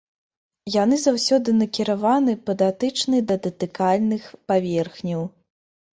Яны 0.83 0.97
заўсёды 1.01 1.49
накіраваны 1.61 2.33
па 2.47 2.57
датычнай 2.63 3.21
да 3.33 3.41
датыкальных 3.47 4.23
паверхняў. 4.53 5.21